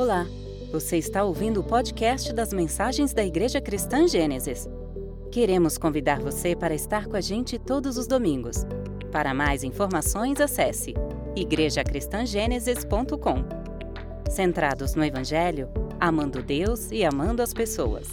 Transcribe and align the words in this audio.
Olá, 0.00 0.24
você 0.72 0.96
está 0.96 1.22
ouvindo 1.24 1.60
o 1.60 1.62
podcast 1.62 2.32
das 2.32 2.54
mensagens 2.54 3.12
da 3.12 3.22
Igreja 3.22 3.60
Cristã 3.60 4.08
Gênesis. 4.08 4.66
Queremos 5.30 5.76
convidar 5.76 6.20
você 6.20 6.56
para 6.56 6.74
estar 6.74 7.06
com 7.06 7.16
a 7.16 7.20
gente 7.20 7.58
todos 7.58 7.98
os 7.98 8.06
domingos. 8.06 8.64
Para 9.12 9.34
mais 9.34 9.62
informações, 9.62 10.40
acesse 10.40 10.94
igrejacristangênesis.com. 11.36 13.44
Centrados 14.30 14.94
no 14.94 15.04
Evangelho, 15.04 15.68
amando 16.00 16.42
Deus 16.42 16.90
e 16.90 17.04
amando 17.04 17.42
as 17.42 17.52
pessoas. 17.52 18.08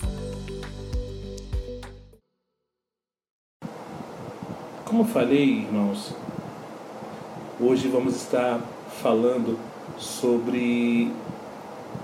Como 4.84 5.06
falei, 5.06 5.60
irmãos, 5.60 6.14
hoje 7.58 7.88
vamos 7.88 8.18
estar 8.18 8.60
falando 9.02 9.58
sobre 9.98 11.10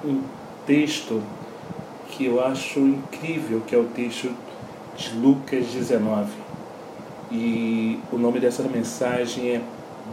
um 0.04 0.22
texto 0.66 1.22
que 2.10 2.26
eu 2.26 2.44
acho 2.44 2.80
incrível, 2.80 3.62
que 3.66 3.74
é 3.74 3.78
o 3.78 3.86
texto 3.86 4.32
de 4.96 5.16
Lucas 5.16 5.68
19. 5.68 6.32
E 7.32 8.00
o 8.12 8.18
nome 8.18 8.40
dessa 8.40 8.64
mensagem 8.64 9.56
é 9.56 9.62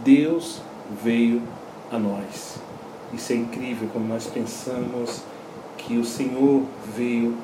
Deus 0.03 0.61
veio 1.03 1.41
a 1.91 1.99
nós. 1.99 2.57
Isso 3.13 3.33
é 3.33 3.35
incrível 3.35 3.89
quando 3.91 4.07
nós 4.07 4.25
pensamos 4.27 5.23
que 5.77 5.97
o 5.97 6.05
Senhor 6.05 6.63
veio 6.95 7.37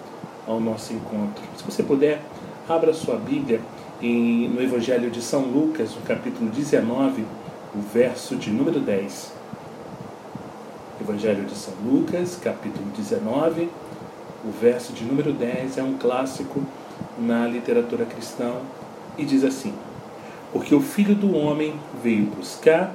ao 0.47 0.59
nosso 0.59 0.93
encontro. 0.93 1.43
Se 1.57 1.63
você 1.63 1.83
puder, 1.83 2.21
abra 2.67 2.93
sua 2.93 3.17
Bíblia 3.17 3.61
em, 4.01 4.47
no 4.49 4.61
Evangelho 4.61 5.11
de 5.11 5.21
São 5.21 5.41
Lucas, 5.41 5.93
no 5.93 6.01
capítulo 6.01 6.49
19, 6.49 7.23
o 7.75 7.81
verso 7.93 8.35
de 8.35 8.49
número 8.49 8.79
10. 8.79 9.36
Evangelho 11.07 11.45
de 11.45 11.55
São 11.55 11.73
Lucas, 11.85 12.37
capítulo 12.43 12.85
19, 12.93 13.69
o 14.43 14.51
verso 14.51 14.91
de 14.91 15.05
número 15.05 15.31
10 15.31 15.77
é 15.77 15.81
um 15.81 15.97
clássico 15.97 16.61
na 17.17 17.47
literatura 17.47 18.03
cristã 18.03 18.51
e 19.17 19.23
diz 19.23 19.45
assim: 19.45 19.73
Porque 20.51 20.75
o 20.75 20.81
Filho 20.81 21.15
do 21.15 21.33
Homem 21.33 21.79
veio 22.03 22.25
buscar 22.25 22.93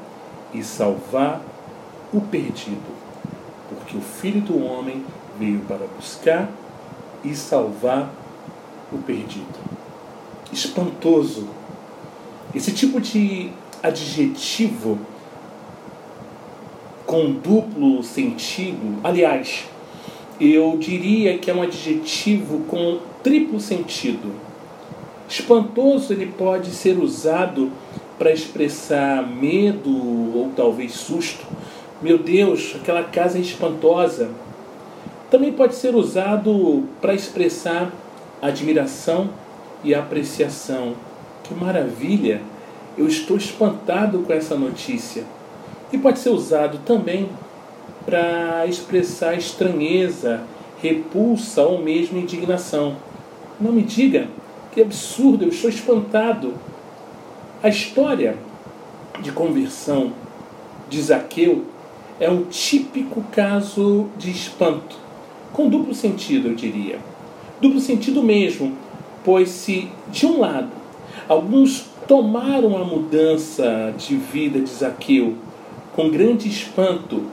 e 0.53 0.63
salvar 0.63 1.41
o 2.13 2.21
perdido. 2.21 2.83
Porque 3.71 3.97
o 3.97 4.03
Filho 4.03 4.43
do 4.43 4.63
Homem 4.63 5.07
veio 5.39 5.61
para 5.61 5.87
buscar 5.97 6.51
e 7.25 7.35
salvar 7.35 8.13
o 8.93 8.99
perdido. 8.99 9.59
Espantoso. 10.53 11.49
Esse 12.55 12.73
tipo 12.73 13.01
de 13.01 13.51
adjetivo 13.83 14.99
com 17.13 17.31
duplo 17.31 18.03
sentido. 18.03 18.99
Aliás, 19.05 19.67
eu 20.41 20.79
diria 20.79 21.37
que 21.37 21.51
é 21.51 21.55
um 21.55 21.61
adjetivo 21.61 22.61
com 22.61 23.01
triplo 23.23 23.61
sentido. 23.61 24.33
Espantoso 25.29 26.15
ele 26.15 26.25
pode 26.25 26.71
ser 26.71 26.99
usado 26.99 27.71
para 28.19 28.33
expressar 28.33 29.29
medo 29.29 29.91
ou 29.91 30.53
talvez 30.57 30.93
susto. 30.93 31.45
Meu 32.01 32.17
Deus, 32.17 32.75
aquela 32.81 33.03
casa 33.05 33.37
é 33.37 33.43
espantosa. 33.43 34.31
Também 35.31 35.53
pode 35.53 35.75
ser 35.75 35.95
usado 35.95 36.85
para 36.99 37.13
expressar 37.13 37.93
admiração 38.41 39.29
e 39.85 39.95
apreciação. 39.95 40.95
Que 41.45 41.53
maravilha! 41.53 42.41
Eu 42.97 43.07
estou 43.07 43.37
espantado 43.37 44.21
com 44.21 44.33
essa 44.33 44.57
notícia 44.57 45.25
e 45.93 45.99
pode 45.99 46.19
ser 46.19 46.31
usado 46.31 46.79
também 46.79 47.29
para 48.07 48.67
expressar 48.67 49.35
estranheza, 49.35 50.43
repulsa 50.83 51.63
ou 51.63 51.81
mesmo 51.81 52.19
indignação. 52.19 52.97
Não 53.61 53.73
me 53.73 53.83
diga 53.83 54.29
que 54.73 54.81
absurdo, 54.81 55.45
eu 55.45 55.51
estou 55.51 55.71
espantado. 55.71 56.55
A 57.63 57.69
história 57.69 58.37
de 59.21 59.31
conversão 59.31 60.13
de 60.89 61.01
Zaqueu 61.01 61.65
é 62.19 62.29
um 62.29 62.45
típico 62.45 63.23
caso 63.31 64.09
de 64.17 64.31
espanto, 64.31 64.97
com 65.53 65.69
duplo 65.69 65.95
sentido, 65.95 66.49
eu 66.49 66.55
diria. 66.55 66.99
Duplo 67.61 67.79
sentido 67.79 68.23
mesmo, 68.23 68.77
pois 69.25 69.51
se, 69.51 69.89
de 70.11 70.27
um 70.27 70.41
lado, 70.41 70.71
alguns 71.29 71.87
tomaram 72.09 72.77
a 72.77 72.85
mudança 72.85 73.95
de 73.97 74.17
vida 74.17 74.59
de 74.59 74.71
Zaqueu 74.71 75.37
com 75.95 76.11
grande 76.11 76.49
espanto 76.49 77.25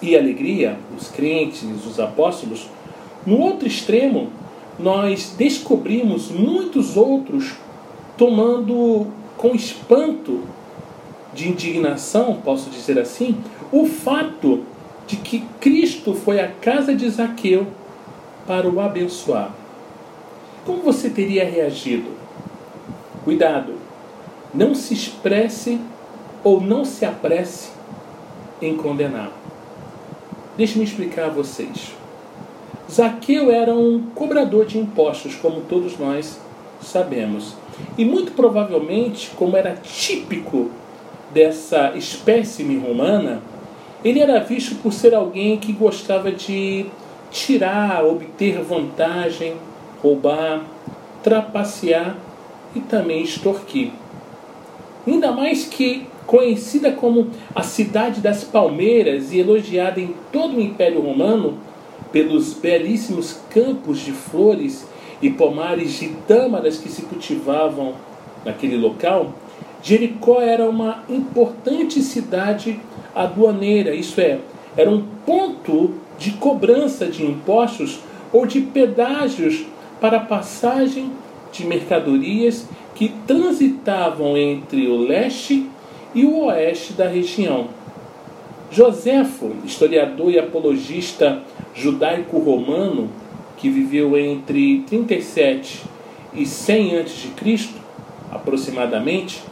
e 0.00 0.16
alegria, 0.16 0.78
os 0.96 1.08
crentes, 1.08 1.64
os 1.84 1.98
apóstolos, 1.98 2.68
no 3.24 3.38
outro 3.38 3.66
extremo, 3.66 4.30
nós 4.78 5.34
descobrimos 5.36 6.30
muitos 6.30 6.96
outros 6.96 7.54
tomando 8.16 9.06
com 9.36 9.54
espanto 9.54 10.42
de 11.34 11.48
indignação, 11.48 12.40
posso 12.42 12.70
dizer 12.70 12.98
assim, 12.98 13.36
o 13.72 13.86
fato 13.86 14.64
de 15.06 15.16
que 15.16 15.40
Cristo 15.60 16.14
foi 16.14 16.40
à 16.40 16.48
casa 16.48 16.94
de 16.94 17.08
Zaqueu 17.08 17.66
para 18.46 18.68
o 18.68 18.80
abençoar. 18.80 19.54
Como 20.64 20.82
você 20.82 21.10
teria 21.10 21.44
reagido? 21.44 22.10
Cuidado, 23.24 23.74
não 24.54 24.74
se 24.74 24.94
expresse 24.94 25.80
ou 26.42 26.60
não 26.60 26.84
se 26.84 27.04
apresse 27.04 27.75
em 28.60 28.76
condenar. 28.76 29.30
Deixe-me 30.56 30.84
explicar 30.84 31.26
a 31.26 31.30
vocês. 31.30 31.92
Zaqueu 32.90 33.50
era 33.50 33.74
um 33.74 34.00
cobrador 34.14 34.64
de 34.64 34.78
impostos, 34.78 35.34
como 35.34 35.62
todos 35.62 35.98
nós 35.98 36.38
sabemos. 36.80 37.54
E 37.98 38.04
muito 38.04 38.32
provavelmente, 38.32 39.30
como 39.36 39.56
era 39.56 39.74
típico 39.74 40.70
dessa 41.32 41.92
espécime 41.96 42.78
romana, 42.78 43.42
ele 44.04 44.20
era 44.20 44.38
visto 44.40 44.76
por 44.76 44.92
ser 44.92 45.14
alguém 45.14 45.58
que 45.58 45.72
gostava 45.72 46.30
de 46.30 46.86
tirar, 47.30 48.04
obter 48.04 48.62
vantagem, 48.62 49.54
roubar, 50.02 50.62
trapacear 51.22 52.16
e 52.74 52.80
também 52.80 53.22
extorquir. 53.22 53.90
Ainda 55.06 55.32
mais 55.32 55.64
que 55.64 56.06
conhecida 56.26 56.92
como 56.92 57.28
a 57.54 57.62
cidade 57.62 58.20
das 58.20 58.44
palmeiras 58.44 59.32
e 59.32 59.38
elogiada 59.38 60.00
em 60.00 60.14
todo 60.32 60.56
o 60.56 60.60
Império 60.60 61.00
Romano 61.00 61.58
pelos 62.12 62.52
belíssimos 62.54 63.40
campos 63.50 64.00
de 64.00 64.12
flores 64.12 64.86
e 65.22 65.30
pomares 65.30 65.98
de 65.98 66.08
tâmaras 66.26 66.78
que 66.78 66.88
se 66.88 67.02
cultivavam 67.02 67.94
naquele 68.44 68.76
local, 68.76 69.32
Jericó 69.82 70.40
era 70.40 70.68
uma 70.68 71.04
importante 71.08 72.00
cidade 72.02 72.80
aduaneira, 73.14 73.94
isso 73.94 74.20
é, 74.20 74.38
era 74.76 74.90
um 74.90 75.04
ponto 75.24 75.94
de 76.18 76.32
cobrança 76.32 77.06
de 77.06 77.24
impostos 77.24 78.00
ou 78.32 78.46
de 78.46 78.60
pedágios 78.60 79.64
para 80.00 80.18
a 80.18 80.20
passagem 80.20 81.10
de 81.52 81.64
mercadorias 81.66 82.66
que 82.94 83.12
transitavam 83.26 84.36
entre 84.36 84.88
o 84.88 84.96
leste 84.96 85.66
e 86.16 86.24
o 86.24 86.46
oeste 86.46 86.94
da 86.94 87.06
região. 87.06 87.68
Joséfo, 88.72 89.52
historiador 89.64 90.32
e 90.32 90.38
apologista 90.38 91.42
judaico-romano, 91.74 93.10
que 93.58 93.68
viveu 93.68 94.16
entre 94.18 94.80
37 94.88 95.84
e 96.34 96.46
100 96.46 96.98
a.C., 96.98 97.68
aproximadamente, 98.32 99.42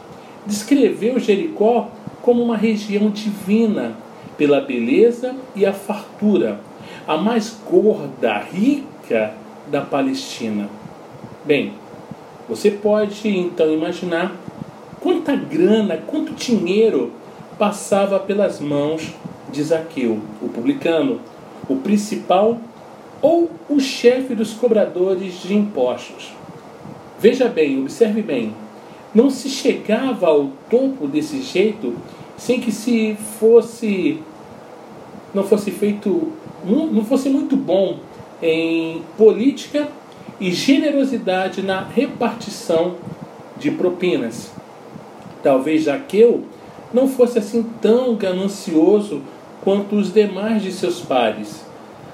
descreveu 0.45 1.19
Jericó 1.19 1.89
como 2.21 2.41
uma 2.41 2.57
região 2.57 3.11
divina 3.11 3.95
pela 4.35 4.59
beleza 4.59 5.35
e 5.55 5.67
a 5.67 5.71
fartura, 5.71 6.59
a 7.07 7.15
mais 7.15 7.55
gorda, 7.69 8.39
rica 8.39 9.33
da 9.71 9.81
Palestina. 9.81 10.67
Bem, 11.45 11.73
você 12.49 12.71
pode 12.71 13.27
então 13.27 13.71
imaginar 13.71 14.35
quanta 15.05 15.35
grana, 15.35 15.97
quanto 15.97 16.33
dinheiro 16.33 17.11
passava 17.59 18.17
pelas 18.17 18.59
mãos 18.59 19.13
de 19.51 19.61
Zaqueu, 19.61 20.19
o 20.41 20.49
publicano, 20.49 21.21
o 21.69 21.75
principal 21.75 22.57
ou 23.21 23.51
o 23.69 23.79
chefe 23.79 24.33
dos 24.33 24.53
cobradores 24.53 25.43
de 25.43 25.53
impostos. 25.53 26.33
Veja 27.19 27.47
bem, 27.47 27.79
observe 27.81 28.23
bem, 28.23 28.55
não 29.13 29.29
se 29.29 29.47
chegava 29.47 30.25
ao 30.25 30.49
topo 30.71 31.07
desse 31.07 31.39
jeito 31.43 31.95
sem 32.35 32.59
que 32.59 32.71
se 32.71 33.15
fosse 33.39 34.19
não 35.35 35.43
fosse 35.43 35.69
feito 35.69 36.31
não 36.65 37.05
fosse 37.05 37.29
muito 37.29 37.55
bom 37.55 37.99
em 38.41 39.03
política 39.15 39.87
e 40.39 40.51
generosidade 40.51 41.61
na 41.61 41.83
repartição 41.83 42.95
de 43.55 43.69
propinas. 43.69 44.54
Talvez 45.45 45.83
Jaqueu 45.83 46.43
não 46.91 47.07
fosse 47.07 47.37
assim 47.37 47.61
tão 47.79 48.15
ganancioso 48.15 49.21
quanto 49.63 49.95
os 49.95 50.11
demais 50.11 50.63
de 50.63 50.71
seus 50.71 51.01
pares, 51.01 51.63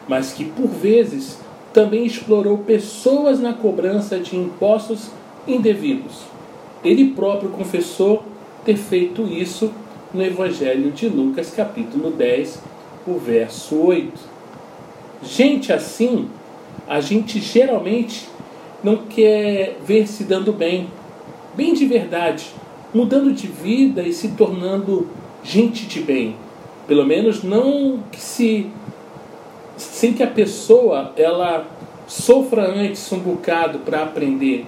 mas 0.06 0.34
que 0.34 0.44
por 0.44 0.68
vezes 0.68 1.40
também 1.72 2.06
explorou 2.06 2.58
pessoas 2.58 3.40
na 3.40 3.54
cobrança 3.54 4.20
de 4.20 4.36
impostos 4.36 5.12
indevidos. 5.48 6.24
Ele 6.84 7.12
próprio 7.12 7.52
confessou 7.52 8.22
ter 8.66 8.76
feito 8.76 9.26
isso 9.26 9.72
no 10.14 10.22
Evangelho 10.22 10.92
de 10.92 11.08
Lucas, 11.08 11.54
capítulo 11.56 12.12
10, 12.12 12.62
o 13.08 13.14
verso 13.14 13.78
8. 13.78 14.12
Gente 15.24 15.72
assim, 15.72 16.28
a 16.86 17.00
gente 17.00 17.40
geralmente 17.40 18.28
não 18.84 18.98
quer 18.98 19.78
ver 19.86 20.06
se 20.06 20.26
dando 20.26 20.52
bem, 20.52 20.90
bem 21.56 21.74
de 21.74 21.86
verdade, 21.86 22.60
mudando 22.94 23.34
de 23.34 23.48
vida 23.48 24.02
e 24.04 24.14
se 24.14 24.30
tornando 24.30 25.08
gente 25.44 25.86
de 25.86 26.02
bem. 26.02 26.36
Pelo 26.88 27.06
menos 27.06 27.44
não 27.44 28.00
que 28.12 28.20
se 28.20 28.68
sem 29.78 30.14
que 30.14 30.22
a 30.22 30.28
pessoa 30.28 31.12
ela 31.18 31.66
sofra 32.08 32.68
antes 32.68 33.12
um 33.12 33.20
bocado 33.20 33.80
para 33.80 34.04
aprender. 34.04 34.66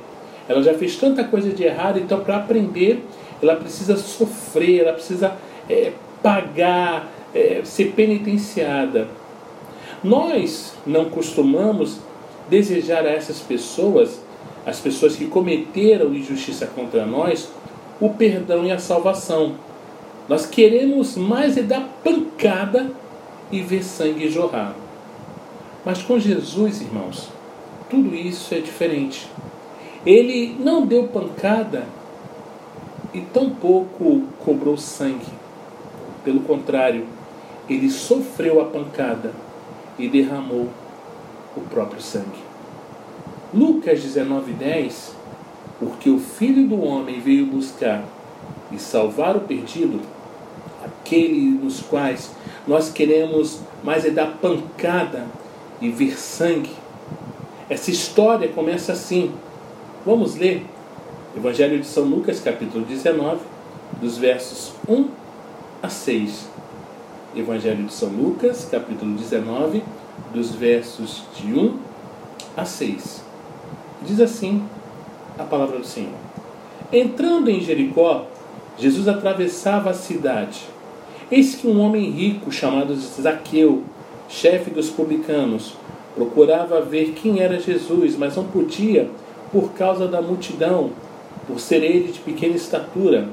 Ela 0.48 0.64
já 0.64 0.74
fez 0.74 0.96
tanta 0.96 1.24
coisa 1.24 1.50
de 1.52 1.64
errado, 1.64 2.00
então 2.00 2.22
para 2.22 2.38
aprender 2.38 3.04
ela 3.44 3.56
precisa 3.58 3.98
sofrer, 3.98 4.82
ela 4.82 4.94
precisa 4.94 5.36
é, 5.70 5.92
pagar, 6.22 7.12
é, 7.36 7.62
ser 7.64 7.92
penitenciada. 7.92 9.08
Nós 10.04 10.74
não 10.86 11.06
costumamos 11.06 12.00
desejar 12.50 13.06
a 13.06 13.12
essas 13.12 13.40
pessoas, 13.40 14.22
as 14.66 14.80
pessoas 14.80 15.16
que 15.16 15.26
cometeram 15.26 16.14
injustiça 16.14 16.66
contra 16.68 17.06
nós, 17.06 17.50
o 18.04 18.10
perdão 18.10 18.66
e 18.66 18.72
a 18.72 18.78
salvação. 18.78 19.56
Nós 20.28 20.46
queremos 20.46 21.16
mais 21.16 21.56
é 21.56 21.62
dar 21.62 21.88
pancada 22.04 22.92
e 23.50 23.62
ver 23.62 23.82
sangue 23.82 24.30
jorrar. 24.30 24.76
Mas 25.86 26.04
com 26.04 26.20
Jesus, 26.20 26.82
irmãos, 26.82 27.30
tudo 27.90 28.14
isso 28.14 28.54
é 28.54 28.60
diferente. 28.60 29.30
Ele 30.06 30.54
não 30.60 30.86
deu 30.86 31.08
pancada 31.08 31.86
e 33.14 33.22
tampouco 33.22 34.24
cobrou 34.44 34.76
sangue. 34.76 35.32
Pelo 36.26 36.42
contrário, 36.42 37.06
ele 37.70 37.90
sofreu 37.90 38.60
a 38.60 38.66
pancada 38.66 39.32
e 39.98 40.10
derramou 40.10 40.68
o 41.56 41.62
próprio 41.62 42.02
sangue. 42.02 42.44
Lucas 43.54 44.02
19:10 44.02 45.23
Porque 45.84 46.10
o 46.10 46.18
Filho 46.18 46.66
do 46.66 46.82
homem 46.82 47.20
veio 47.20 47.46
buscar 47.46 48.06
e 48.72 48.80
salvar 48.80 49.36
o 49.36 49.42
perdido, 49.42 50.00
aquele 50.82 51.42
nos 51.42 51.82
quais 51.82 52.32
nós 52.66 52.90
queremos 52.90 53.60
mais 53.84 54.06
é 54.06 54.10
dar 54.10 54.38
pancada 54.42 55.26
e 55.82 55.90
ver 55.90 56.18
sangue. 56.18 56.72
Essa 57.70 57.92
história 57.92 58.48
começa 58.48 58.94
assim. 58.94 59.34
Vamos 60.06 60.36
ler 60.36 60.66
Evangelho 61.36 61.80
de 61.80 61.86
São 61.86 62.06
Lucas, 62.06 62.40
capítulo 62.40 62.86
19, 62.86 63.42
dos 64.02 64.18
versos 64.18 64.72
1 64.88 65.10
a 65.82 65.90
6. 65.90 66.48
Evangelho 67.36 67.84
de 67.86 67.94
São 67.94 68.10
Lucas, 68.10 68.68
capítulo 68.72 69.16
19, 69.18 69.84
dos 70.34 70.52
versos 70.52 71.24
de 71.36 71.54
1 71.54 71.78
a 72.56 72.64
6. 72.64 73.22
Diz 74.06 74.22
assim 74.22 74.64
a 75.38 75.44
palavra 75.44 75.80
do 75.80 75.86
Senhor: 75.86 76.14
Entrando 76.92 77.50
em 77.50 77.62
Jericó, 77.62 78.26
Jesus 78.78 79.08
atravessava 79.08 79.90
a 79.90 79.94
cidade. 79.94 80.62
Eis 81.32 81.56
que 81.56 81.68
um 81.68 81.80
homem 81.80 82.10
rico 82.12 82.52
chamado 82.52 82.96
Zaqueu 82.96 83.84
chefe 84.34 84.72
dos 84.72 84.90
publicanos, 84.90 85.74
procurava 86.16 86.82
ver 86.82 87.14
quem 87.14 87.40
era 87.40 87.60
Jesus, 87.60 88.18
mas 88.18 88.36
não 88.36 88.46
podia 88.46 89.10
por 89.52 89.72
causa 89.74 90.08
da 90.08 90.22
multidão, 90.22 90.92
por 91.48 91.60
ser 91.60 91.84
ele 91.84 92.12
de 92.12 92.20
pequena 92.20 92.56
estatura. 92.56 93.28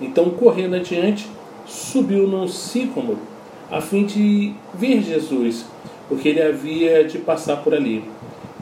Então, 0.00 0.30
correndo 0.30 0.76
adiante, 0.76 1.28
subiu 1.66 2.26
num 2.26 2.48
sícomoro, 2.48 3.18
a 3.70 3.80
fim 3.80 4.06
de 4.06 4.54
ver 4.72 5.02
Jesus, 5.02 5.66
porque 6.08 6.30
ele 6.30 6.42
havia 6.42 7.04
de 7.04 7.18
passar 7.18 7.58
por 7.58 7.74
ali. 7.74 8.04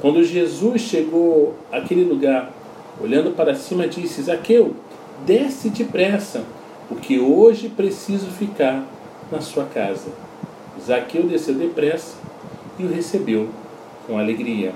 Quando 0.00 0.24
Jesus 0.24 0.82
chegou 0.82 1.54
àquele 1.70 2.04
lugar, 2.04 2.52
olhando 3.00 3.32
para 3.32 3.54
cima, 3.54 3.86
disse: 3.86 4.22
Zaqueu, 4.22 4.74
desce 5.24 5.70
depressa, 5.70 6.44
porque 6.88 7.18
hoje 7.18 7.68
preciso 7.68 8.26
ficar 8.26 8.84
na 9.30 9.40
sua 9.40 9.64
casa. 9.64 10.10
Zaqueu 10.84 11.24
desceu 11.24 11.54
depressa 11.54 12.16
e 12.78 12.84
o 12.84 12.92
recebeu 12.92 13.48
com 14.06 14.18
alegria. 14.18 14.72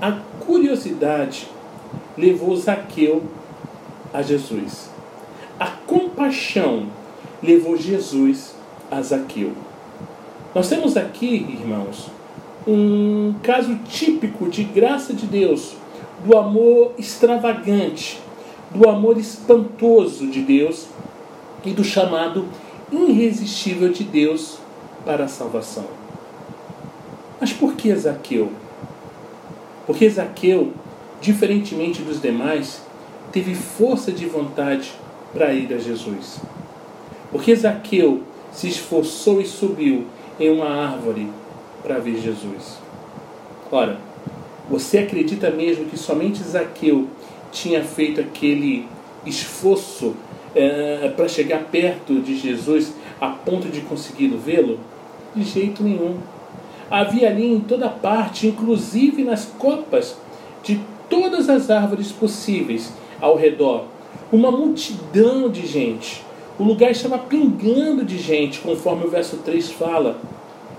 A 0.00 0.12
curiosidade 0.40 1.48
levou 2.16 2.56
Zaqueu 2.56 3.22
a 4.12 4.22
Jesus. 4.22 4.90
A 5.58 5.66
compaixão 5.66 6.86
levou 7.42 7.76
Jesus 7.76 8.54
a 8.90 9.00
Zaqueu. 9.02 9.52
Nós 10.54 10.68
temos 10.68 10.96
aqui, 10.96 11.34
irmãos, 11.36 12.10
um 12.66 13.34
caso 13.42 13.76
típico 13.88 14.48
de 14.48 14.64
graça 14.64 15.14
de 15.14 15.26
Deus, 15.26 15.76
do 16.24 16.36
amor 16.36 16.92
extravagante, 16.98 18.20
do 18.70 18.88
amor 18.88 19.16
espantoso 19.16 20.26
de 20.26 20.42
Deus 20.42 20.86
e 21.64 21.70
do 21.70 21.82
chamado 21.82 22.46
irresistível 22.92 23.90
de 23.90 24.04
Deus 24.04 24.58
para 25.04 25.24
a 25.24 25.28
salvação. 25.28 25.86
Mas 27.40 27.52
por 27.52 27.74
que 27.74 27.94
Zaqueu? 27.94 28.50
Porque 29.86 30.08
Zaqueu, 30.08 30.72
diferentemente 31.20 32.02
dos 32.02 32.20
demais, 32.20 32.82
teve 33.32 33.54
força 33.54 34.12
de 34.12 34.26
vontade 34.26 34.92
para 35.32 35.52
ir 35.52 35.72
a 35.72 35.78
Jesus. 35.78 36.38
Porque 37.30 37.54
Zaqueu 37.54 38.22
se 38.52 38.68
esforçou 38.68 39.40
e 39.40 39.46
subiu 39.46 40.06
em 40.38 40.50
uma 40.50 40.68
árvore 40.68 41.28
para 41.82 41.98
ver 41.98 42.20
Jesus. 42.20 42.78
Ora, 43.70 43.98
você 44.70 44.98
acredita 44.98 45.50
mesmo 45.50 45.86
que 45.86 45.98
somente 45.98 46.40
Zaqueu 46.44 47.08
tinha 47.50 47.82
feito 47.82 48.20
aquele 48.20 48.86
esforço 49.26 50.14
é, 50.54 51.12
para 51.16 51.26
chegar 51.26 51.64
perto 51.64 52.20
de 52.20 52.38
Jesus 52.38 52.94
a 53.20 53.28
ponto 53.30 53.68
de 53.68 53.80
conseguir 53.80 54.28
vê-lo? 54.28 54.78
De 55.34 55.42
jeito 55.42 55.82
nenhum. 55.82 56.18
Havia 56.88 57.28
ali 57.28 57.52
em 57.52 57.58
toda 57.60 57.88
parte, 57.88 58.46
inclusive 58.46 59.24
nas 59.24 59.44
copas 59.44 60.16
de 60.62 60.80
todas 61.08 61.48
as 61.48 61.68
árvores 61.68 62.12
possíveis 62.12 62.92
ao 63.20 63.36
redor, 63.36 63.86
uma 64.32 64.52
multidão 64.52 65.48
de 65.48 65.66
gente. 65.66 66.22
O 66.56 66.62
lugar 66.62 66.92
estava 66.92 67.18
pingando 67.18 68.04
de 68.04 68.18
gente, 68.18 68.60
conforme 68.60 69.04
o 69.04 69.10
verso 69.10 69.38
3 69.38 69.72
fala. 69.72 70.18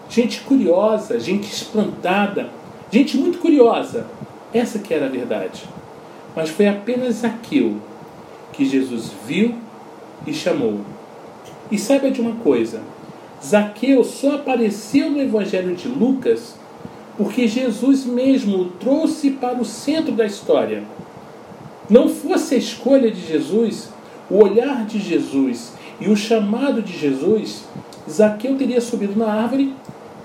Gente 0.10 0.42
curiosa, 0.42 1.20
gente 1.20 1.52
espantada, 1.52 2.50
gente 2.92 3.18
muito 3.18 3.40
curiosa. 3.40 4.06
Essa 4.54 4.80
que 4.80 4.94
era 4.94 5.06
a 5.06 5.10
verdade. 5.10 5.64
Mas 6.36 6.50
foi 6.50 6.68
apenas 6.68 7.16
Zaqueu 7.16 7.78
que 8.52 8.66
Jesus 8.66 9.12
viu 9.26 9.56
e 10.28 10.34
chamou. 10.34 10.82
E 11.72 11.78
saiba 11.78 12.12
de 12.12 12.20
uma 12.20 12.36
coisa: 12.36 12.82
Zaqueu 13.44 14.04
só 14.04 14.36
apareceu 14.36 15.10
no 15.10 15.22
Evangelho 15.22 15.76
de 15.76 15.88
Lucas 15.88 16.56
porque 17.18 17.48
Jesus 17.48 18.06
mesmo 18.06 18.62
o 18.62 18.66
trouxe 18.72 19.32
para 19.32 19.60
o 19.60 19.66
centro 19.66 20.12
da 20.12 20.26
história. 20.26 20.84
Não 21.90 22.10
fosse 22.10 22.56
a 22.56 22.58
escolha 22.58 23.12
de 23.12 23.22
Jesus, 23.22 23.90
o 24.30 24.44
olhar 24.44 24.86
de 24.86 25.00
Jesus 25.00 25.74
e 26.00 26.10
o 26.10 26.16
chamado 26.16 26.82
de 26.82 26.98
Jesus, 26.98 27.66
Zaqueu 28.10 28.58
teria 28.58 28.82
subido 28.82 29.18
na 29.18 29.32
árvore, 29.32 29.74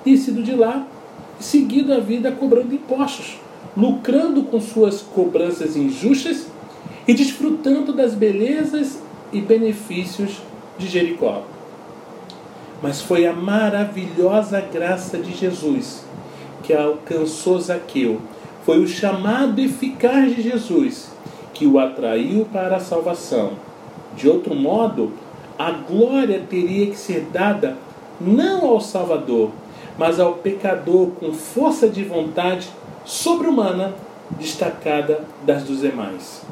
descido 0.04 0.42
de 0.42 0.54
lá 0.54 0.86
seguido 1.38 1.92
a 1.92 1.98
vida 1.98 2.32
cobrando 2.32 2.74
impostos, 2.74 3.38
lucrando 3.76 4.42
com 4.44 4.60
suas 4.60 5.02
cobranças 5.02 5.76
injustas 5.76 6.46
e 7.06 7.14
desfrutando 7.14 7.92
das 7.92 8.14
belezas 8.14 9.00
e 9.32 9.40
benefícios 9.40 10.38
de 10.78 10.88
Jericó. 10.88 11.42
Mas 12.82 13.00
foi 13.00 13.26
a 13.26 13.32
maravilhosa 13.32 14.60
graça 14.60 15.18
de 15.18 15.34
Jesus 15.34 16.04
que 16.62 16.72
alcançou 16.72 17.58
Zaqueu. 17.60 18.20
Foi 18.64 18.80
o 18.80 18.88
chamado 18.88 19.60
eficaz 19.60 20.34
de 20.34 20.42
Jesus 20.42 21.10
que 21.54 21.66
o 21.66 21.78
atraiu 21.78 22.46
para 22.52 22.76
a 22.76 22.80
salvação. 22.80 23.52
De 24.16 24.28
outro 24.28 24.54
modo, 24.54 25.12
a 25.58 25.70
glória 25.70 26.42
teria 26.48 26.86
que 26.86 26.96
ser 26.96 27.28
dada 27.32 27.76
não 28.20 28.66
ao 28.66 28.80
Salvador, 28.80 29.50
mas 29.98 30.20
ao 30.20 30.34
pecador 30.34 31.10
com 31.18 31.32
força 31.32 31.88
de 31.88 32.04
vontade 32.04 32.68
sobre-humana, 33.04 33.94
destacada 34.38 35.24
das 35.44 35.62
dos 35.62 35.80
demais. 35.80 36.42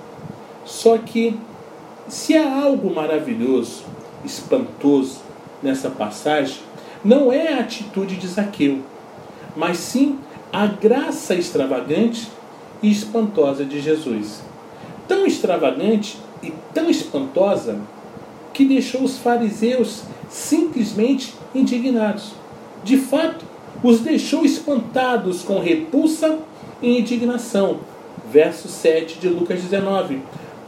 Só 0.65 0.97
que, 0.99 1.39
se 2.09 2.37
há 2.37 2.63
algo 2.63 2.95
maravilhoso, 2.95 3.85
espantoso, 4.25 5.21
nessa 5.63 5.91
passagem 5.91 6.59
não 7.05 7.33
é 7.33 7.53
a 7.55 7.61
atitude 7.61 8.17
de 8.17 8.27
Zaqueu, 8.27 8.81
mas 9.57 9.79
sim 9.79 10.19
a 10.53 10.67
graça 10.67 11.35
extravagante 11.35 12.29
e 12.83 12.91
espantosa 12.91 13.65
de 13.65 13.81
Jesus. 13.81 14.43
Tão 15.07 15.27
extravagante 15.27 16.19
e 16.43 16.53
tão 16.73 16.89
espantosa 16.89 17.79
que 18.53 18.65
deixou 18.65 19.03
os 19.03 19.19
fariseus 19.19 20.05
simplesmente 20.31 21.35
indignados. 21.55 22.33
De 22.85 22.99
fato, 22.99 23.47
os 23.83 24.01
deixou 24.01 24.45
espantados 24.45 25.43
com 25.43 25.59
repulsa 25.59 26.39
e 26.83 26.99
indignação. 26.99 27.81
Verso 28.31 28.69
7 28.69 29.19
de 29.19 29.29
Lucas 29.29 29.63
19. 29.63 30.21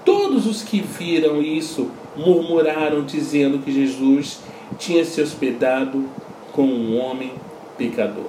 Todos 0.03 0.47
os 0.47 0.63
que 0.63 0.81
viram 0.81 1.43
isso 1.43 1.91
murmuraram, 2.17 3.05
dizendo 3.05 3.59
que 3.59 3.71
Jesus 3.71 4.41
tinha 4.79 5.05
se 5.05 5.21
hospedado 5.21 6.05
com 6.53 6.63
um 6.63 6.99
homem 6.99 7.33
pecador. 7.77 8.25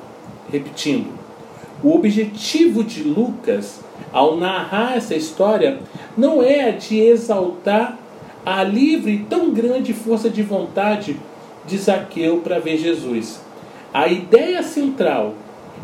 Repetindo, 0.51 1.07
o 1.81 1.95
objetivo 1.95 2.83
de 2.83 3.03
Lucas, 3.03 3.79
ao 4.11 4.35
narrar 4.35 4.97
essa 4.97 5.15
história, 5.15 5.79
não 6.17 6.43
é 6.43 6.71
de 6.71 6.99
exaltar 6.99 7.97
a 8.45 8.63
livre 8.63 9.13
e 9.13 9.19
tão 9.19 9.51
grande 9.51 9.93
força 9.93 10.29
de 10.29 10.43
vontade 10.43 11.17
de 11.65 11.77
Zaqueu 11.77 12.39
para 12.39 12.59
ver 12.59 12.77
Jesus. 12.77 13.46
A 13.93 14.07
ideia 14.07 14.61
central 14.63 15.35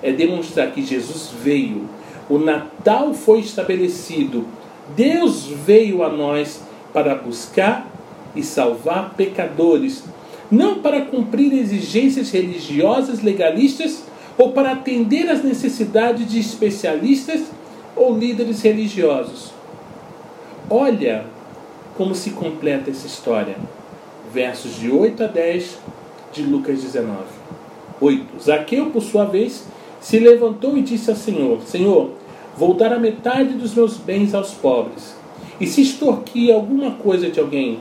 é 0.02 0.12
demonstrar 0.12 0.72
que 0.72 0.82
Jesus 0.84 1.32
veio, 1.42 1.88
o 2.30 2.38
Natal 2.38 3.14
foi 3.14 3.40
estabelecido, 3.40 4.46
Deus 4.96 5.46
veio 5.48 6.04
a 6.04 6.10
nós 6.10 6.62
para 6.92 7.16
buscar 7.16 7.88
e 8.36 8.44
salvar 8.44 9.14
pecadores, 9.16 10.04
não 10.52 10.80
para 10.80 11.02
cumprir 11.02 11.54
exigências 11.54 12.32
religiosas 12.32 13.22
legalistas 13.22 14.04
ou 14.38 14.52
para 14.52 14.72
atender 14.72 15.30
às 15.30 15.44
necessidades 15.44 16.30
de 16.30 16.40
especialistas 16.40 17.44
ou 17.96 18.18
líderes 18.18 18.62
religiosos. 18.62 19.52
Olha 20.70 21.26
como 21.96 22.16
se 22.16 22.32
completa 22.32 22.90
essa 22.90 23.08
história. 23.08 23.56
Versos 24.34 24.80
de 24.80 24.90
8 24.92 25.24
a 25.24 25.28
10 25.28 25.78
de 26.34 26.44
Lucas 26.44 26.82
19. 26.82 27.43
8. 28.04 28.40
Zaqueu, 28.42 28.88
por 28.88 29.02
sua 29.02 29.26
vez, 29.26 29.66
se 30.02 30.20
levantou 30.20 30.78
e 30.78 30.82
disse 30.82 31.10
ao 31.10 31.16
Senhor: 31.16 31.62
Senhor, 31.62 32.12
vou 32.58 32.74
dar 32.74 32.92
a 32.92 33.00
metade 33.00 33.54
dos 33.54 33.74
meus 33.74 33.98
bens 33.98 34.34
aos 34.34 34.52
pobres. 34.52 35.16
E 35.60 35.66
se 35.66 35.82
extorquir 35.82 36.54
alguma 36.54 36.92
coisa 36.92 37.30
de 37.30 37.40
alguém, 37.40 37.80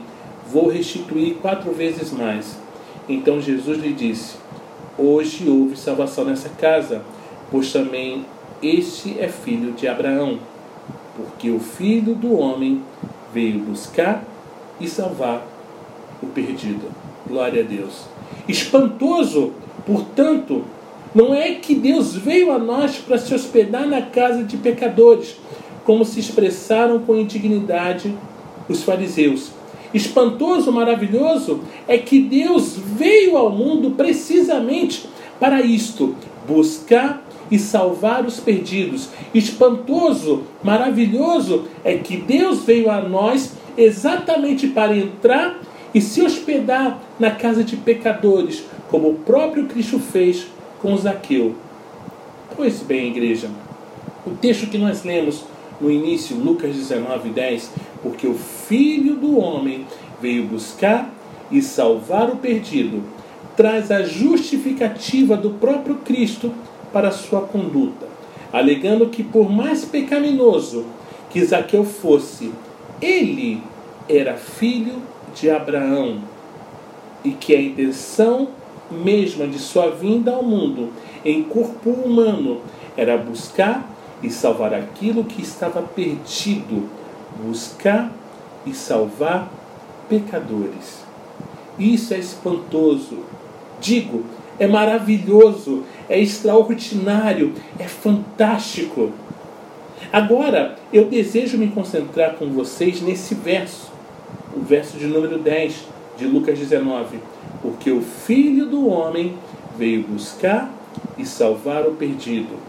vou 0.49 0.69
restituir 0.69 1.35
quatro 1.41 1.71
vezes 1.73 2.11
mais. 2.11 2.57
Então 3.09 3.41
Jesus 3.41 3.77
lhe 3.79 3.91
disse: 3.91 4.35
Hoje 4.97 5.49
houve 5.49 5.75
salvação 5.75 6.23
nessa 6.23 6.49
casa, 6.49 7.01
pois 7.51 7.71
também 7.73 8.25
este 8.61 9.19
é 9.19 9.27
filho 9.27 9.73
de 9.73 9.87
Abraão, 9.87 10.39
porque 11.17 11.49
o 11.49 11.59
filho 11.59 12.15
do 12.15 12.37
homem 12.37 12.81
veio 13.33 13.59
buscar 13.59 14.23
e 14.79 14.87
salvar 14.87 15.45
o 16.21 16.27
perdido. 16.27 16.89
Glória 17.27 17.63
a 17.63 17.65
Deus. 17.65 18.05
Espantoso, 18.47 19.53
portanto, 19.85 20.63
não 21.13 21.33
é 21.33 21.53
que 21.53 21.75
Deus 21.75 22.15
veio 22.15 22.51
a 22.51 22.57
nós 22.57 22.97
para 22.97 23.17
se 23.17 23.33
hospedar 23.33 23.87
na 23.87 24.01
casa 24.01 24.43
de 24.43 24.57
pecadores, 24.57 25.35
como 25.85 26.03
se 26.03 26.19
expressaram 26.19 26.99
com 26.99 27.15
indignidade 27.15 28.13
os 28.67 28.83
fariseus. 28.83 29.51
Espantoso, 29.93 30.71
maravilhoso 30.71 31.61
é 31.87 31.97
que 31.97 32.19
Deus 32.19 32.75
veio 32.77 33.37
ao 33.37 33.51
mundo 33.51 33.91
precisamente 33.91 35.05
para 35.39 35.61
isto: 35.61 36.15
buscar 36.47 37.23
e 37.51 37.59
salvar 37.59 38.25
os 38.25 38.39
perdidos. 38.39 39.09
Espantoso, 39.33 40.43
maravilhoso 40.63 41.65
é 41.83 41.97
que 41.97 42.17
Deus 42.17 42.63
veio 42.63 42.89
a 42.89 43.01
nós 43.01 43.53
exatamente 43.77 44.67
para 44.67 44.97
entrar 44.97 45.59
e 45.93 46.01
se 46.01 46.21
hospedar 46.21 46.99
na 47.19 47.31
casa 47.31 47.63
de 47.63 47.77
pecadores, 47.77 48.63
como 48.89 49.09
o 49.09 49.15
próprio 49.15 49.67
Cristo 49.67 49.99
fez 49.99 50.47
com 50.81 50.95
Zaqueu. 50.97 51.55
Pois 52.55 52.81
bem, 52.81 53.07
igreja, 53.07 53.49
o 54.25 54.31
texto 54.31 54.67
que 54.67 54.77
nós 54.77 55.03
lemos 55.03 55.43
no 55.79 55.91
início, 55.91 56.37
Lucas 56.37 56.75
19, 56.75 57.29
10, 57.29 57.71
porque 58.01 58.27
o 58.27 58.35
Filho 58.35 59.15
do 59.15 59.37
Homem 59.37 59.85
veio 60.21 60.45
buscar 60.45 61.13
e 61.51 61.61
salvar 61.61 62.29
o 62.29 62.37
perdido, 62.37 63.03
traz 63.55 63.91
a 63.91 64.03
justificativa 64.03 65.37
do 65.37 65.51
próprio 65.51 65.95
Cristo 65.97 66.53
para 66.91 67.11
sua 67.11 67.41
conduta, 67.41 68.07
alegando 68.51 69.09
que 69.09 69.23
por 69.23 69.51
mais 69.51 69.85
pecaminoso 69.85 70.85
que 71.29 71.43
Zaqueu 71.43 71.83
fosse, 71.83 72.51
ele 73.01 73.61
era 74.07 74.35
filho 74.35 75.01
de 75.35 75.49
Abraão 75.49 76.19
e 77.23 77.31
que 77.31 77.55
a 77.55 77.61
intenção 77.61 78.49
mesma 78.91 79.47
de 79.47 79.59
sua 79.59 79.89
vinda 79.89 80.31
ao 80.31 80.43
mundo 80.43 80.91
em 81.25 81.43
corpo 81.43 81.89
humano 81.89 82.61
era 82.95 83.17
buscar 83.17 83.89
e 84.21 84.29
salvar 84.29 84.73
aquilo 84.73 85.23
que 85.23 85.41
estava 85.41 85.81
perdido, 85.81 86.89
buscar 87.43 88.11
e 88.65 88.73
salvar 88.73 89.51
pecadores. 90.07 91.03
Isso 91.77 92.13
é 92.13 92.19
espantoso. 92.19 93.19
Digo, 93.81 94.23
é 94.59 94.67
maravilhoso, 94.67 95.83
é 96.07 96.19
extraordinário, 96.19 97.53
é 97.79 97.85
fantástico. 97.85 99.11
Agora, 100.11 100.75
eu 100.91 101.05
desejo 101.05 101.57
me 101.57 101.67
concentrar 101.67 102.35
com 102.35 102.47
vocês 102.47 103.01
nesse 103.01 103.33
verso, 103.33 103.91
o 104.55 104.61
verso 104.61 104.97
de 104.97 105.07
número 105.07 105.39
10 105.39 105.87
de 106.17 106.25
Lucas 106.25 106.57
19 106.59 107.33
porque 107.63 107.89
o 107.89 108.01
Filho 108.01 108.65
do 108.65 108.87
Homem 108.89 109.37
veio 109.77 110.03
buscar 110.03 110.69
e 111.17 111.25
salvar 111.25 111.87
o 111.87 111.93
perdido. 111.93 112.59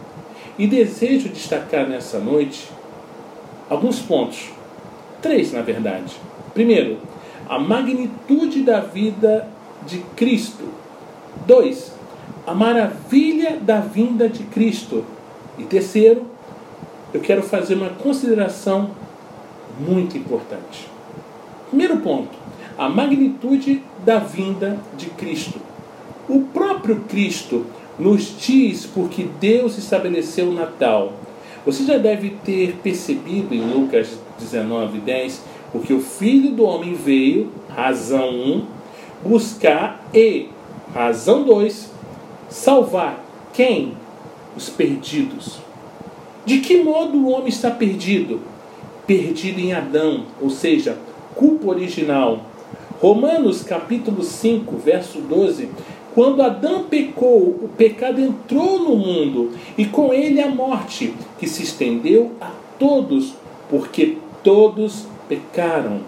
E 0.57 0.65
desejo 0.65 1.27
destacar 1.27 1.85
nessa 1.85 2.17
noite 2.17 2.71
alguns 3.69 3.99
pontos, 3.99 4.51
três 5.21 5.51
na 5.51 5.61
verdade. 5.61 6.15
Primeiro, 6.53 6.97
a 7.49 7.59
magnitude 7.59 8.63
da 8.63 8.79
vida 8.79 9.49
de 9.85 9.99
Cristo. 10.15 10.63
Dois, 11.45 11.91
a 12.47 12.55
maravilha 12.55 13.57
da 13.61 13.81
vinda 13.81 14.29
de 14.29 14.43
Cristo. 14.45 15.03
E 15.57 15.63
terceiro, 15.63 16.25
eu 17.13 17.19
quero 17.19 17.43
fazer 17.43 17.75
uma 17.75 17.89
consideração 17.89 18.91
muito 19.77 20.17
importante. 20.17 20.94
Primeiro 21.69 21.97
ponto, 21.97 22.37
a 22.77 22.89
magnitude 22.89 23.81
da 24.05 24.19
vinda 24.19 24.79
de 24.97 25.07
Cristo. 25.11 25.59
O 26.27 26.41
próprio 26.41 27.01
Cristo 27.07 27.65
nos 27.97 28.35
diz 28.39 28.85
porque 28.85 29.27
Deus 29.39 29.77
estabeleceu 29.77 30.49
o 30.49 30.53
Natal. 30.53 31.13
Você 31.65 31.83
já 31.83 31.97
deve 31.97 32.31
ter 32.43 32.77
percebido 32.83 33.53
em 33.53 33.61
Lucas 33.61 34.19
19, 34.39 34.99
10, 34.99 35.41
porque 35.71 35.93
o 35.93 35.99
Filho 35.99 36.51
do 36.51 36.63
Homem 36.63 36.93
veio, 36.93 37.51
razão 37.69 38.29
1, 38.29 38.65
buscar 39.23 40.05
e, 40.13 40.49
razão 40.93 41.43
2, 41.43 41.91
salvar 42.49 43.25
quem? 43.53 43.93
Os 44.55 44.69
perdidos. 44.69 45.59
De 46.45 46.59
que 46.59 46.83
modo 46.83 47.17
o 47.17 47.29
homem 47.29 47.47
está 47.47 47.71
perdido? 47.71 48.41
Perdido 49.07 49.59
em 49.59 49.73
Adão, 49.73 50.25
ou 50.41 50.49
seja, 50.49 50.97
culpa 51.35 51.67
original 51.67 52.41
Romanos 53.01 53.61
capítulo 53.61 54.23
5, 54.23 54.77
verso 54.77 55.19
12. 55.19 55.69
Quando 56.13 56.41
Adão 56.41 56.85
pecou, 56.85 57.49
o 57.61 57.69
pecado 57.77 58.21
entrou 58.21 58.79
no 58.79 58.95
mundo 58.95 59.51
e 59.77 59.85
com 59.85 60.13
ele 60.13 60.41
a 60.41 60.47
morte, 60.47 61.13
que 61.37 61.45
se 61.45 61.61
estendeu 61.61 62.31
a 62.39 62.51
todos, 62.79 63.33
porque 63.69 64.17
todos 64.41 65.05
pecaram. 65.27 65.99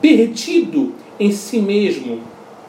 Perdido 0.00 0.94
em 1.18 1.32
si 1.32 1.58
mesmo, 1.58 2.20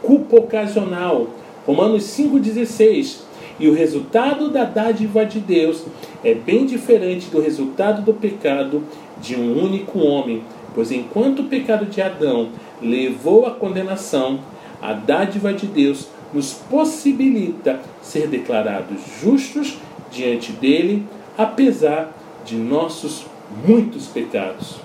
culpa 0.01 0.37
ocasional. 0.37 1.27
Romanos 1.65 2.03
5,16. 2.05 3.19
E 3.59 3.69
o 3.69 3.73
resultado 3.73 4.49
da 4.49 4.63
dádiva 4.63 5.23
de 5.23 5.39
Deus 5.39 5.83
é 6.23 6.33
bem 6.33 6.65
diferente 6.65 7.29
do 7.29 7.39
resultado 7.39 8.01
do 8.01 8.13
pecado 8.15 8.83
de 9.21 9.35
um 9.35 9.63
único 9.63 9.99
homem. 9.99 10.41
Pois 10.73 10.91
enquanto 10.91 11.43
o 11.43 11.45
pecado 11.45 11.85
de 11.85 12.01
Adão 12.01 12.49
levou 12.81 13.45
à 13.45 13.51
condenação, 13.51 14.39
a 14.81 14.93
dádiva 14.93 15.53
de 15.53 15.67
Deus 15.67 16.07
nos 16.33 16.53
possibilita 16.53 17.79
ser 18.01 18.27
declarados 18.27 18.99
justos 19.21 19.77
diante 20.11 20.51
dele, 20.51 21.05
apesar 21.37 22.13
de 22.43 22.55
nossos 22.55 23.25
muitos 23.65 24.07
pecados. 24.07 24.77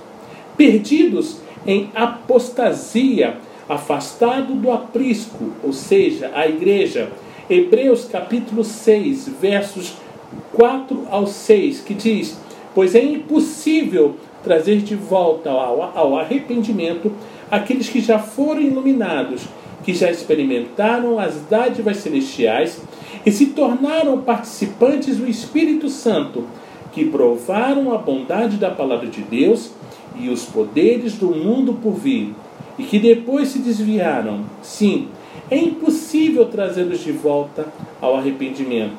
Perdidos 0.57 1.38
em 1.66 1.90
apostasia, 1.95 3.37
afastado 3.68 4.54
do 4.54 4.71
aprisco, 4.71 5.52
ou 5.62 5.73
seja, 5.73 6.30
a 6.35 6.47
igreja, 6.47 7.11
Hebreus 7.49 8.04
capítulo 8.04 8.62
6, 8.62 9.28
versos 9.40 9.95
4 10.52 11.07
ao 11.11 11.26
6, 11.26 11.80
que 11.80 11.95
diz: 11.95 12.38
Pois 12.75 12.95
é 12.95 13.02
impossível 13.02 14.16
trazer 14.49 14.78
de 14.78 14.95
volta 14.95 15.50
ao, 15.50 15.93
ao 15.95 16.17
arrependimento 16.17 17.12
aqueles 17.50 17.90
que 17.90 18.00
já 18.00 18.19
foram 18.19 18.62
iluminados, 18.62 19.43
que 19.85 19.93
já 19.93 20.11
experimentaram 20.11 21.19
as 21.19 21.35
dádivas 21.50 21.99
celestiais 21.99 22.81
e 23.26 23.31
se 23.31 23.49
tornaram 23.49 24.23
participantes 24.23 25.19
do 25.19 25.28
Espírito 25.28 25.90
Santo, 25.90 26.45
que 26.93 27.05
provaram 27.05 27.93
a 27.93 27.99
bondade 27.99 28.57
da 28.57 28.71
palavra 28.71 29.07
de 29.07 29.21
Deus 29.21 29.71
e 30.19 30.31
os 30.31 30.47
poderes 30.47 31.12
do 31.12 31.28
mundo 31.28 31.75
por 31.75 31.93
vir, 31.93 32.35
e 32.78 32.85
que 32.85 32.99
depois 32.99 33.49
se 33.49 33.59
desviaram. 33.59 34.47
Sim, 34.62 35.09
é 35.50 35.59
impossível 35.59 36.47
trazê-los 36.47 37.05
de 37.05 37.12
volta 37.12 37.67
ao 38.00 38.17
arrependimento, 38.17 38.97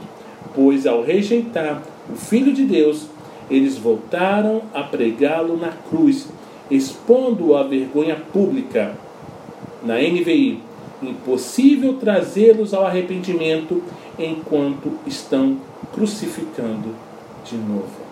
pois 0.53 0.85
ao 0.85 1.01
rejeitar 1.01 1.81
o 2.07 2.15
Filho 2.15 2.53
de 2.53 2.65
Deus, 2.65 3.07
eles 3.49 3.77
voltaram 3.77 4.61
a 4.73 4.83
pregá-lo 4.83 5.57
na 5.57 5.69
cruz, 5.69 6.27
expondo-o 6.69 7.55
à 7.55 7.63
vergonha 7.63 8.15
pública. 8.15 8.93
Na 9.83 9.95
NVI, 9.95 10.61
impossível 11.01 11.93
trazê-los 11.93 12.73
ao 12.73 12.85
arrependimento 12.85 13.81
enquanto 14.17 14.91
estão 15.07 15.57
crucificando 15.93 16.93
de 17.45 17.55
novo. 17.55 18.09